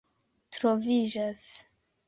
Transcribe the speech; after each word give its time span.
troviĝas 0.57 1.47